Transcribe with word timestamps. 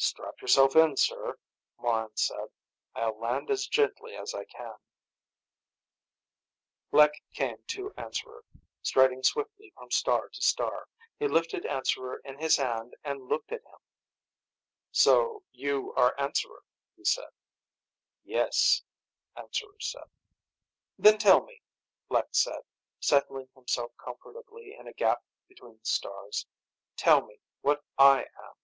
"Strap 0.00 0.40
yourself 0.40 0.76
in, 0.76 0.96
sir," 0.96 1.36
Morran 1.76 2.16
said. 2.16 2.50
"I'll 2.94 3.18
land 3.18 3.50
as 3.50 3.66
gently 3.66 4.14
as 4.14 4.32
I 4.32 4.44
can." 4.44 4.76
Lek 6.92 7.20
came 7.32 7.56
to 7.66 7.92
Answerer, 7.96 8.44
striding 8.80 9.24
swiftly 9.24 9.70
from 9.74 9.90
star 9.90 10.28
to 10.28 10.40
star. 10.40 10.86
He 11.18 11.26
lifted 11.26 11.66
Answerer 11.66 12.20
in 12.24 12.38
his 12.38 12.56
hand 12.58 12.94
and 13.02 13.26
looked 13.28 13.50
at 13.50 13.62
him. 13.64 13.80
"So 14.92 15.42
you 15.50 15.92
are 15.94 16.14
Answerer," 16.16 16.62
he 16.94 17.04
said. 17.04 17.30
"Yes," 18.22 18.84
Answerer 19.36 19.80
said. 19.80 20.08
"Then 20.96 21.18
tell 21.18 21.42
me," 21.42 21.60
Lek 22.08 22.28
said, 22.30 22.62
settling 23.00 23.48
himself 23.52 23.90
comfortably 23.96 24.76
in 24.78 24.86
a 24.86 24.92
gap 24.94 25.24
between 25.48 25.76
the 25.80 25.86
stars, 25.86 26.46
"Tell 26.96 27.26
me 27.26 27.40
what 27.62 27.82
I 27.98 28.20
am." 28.22 28.54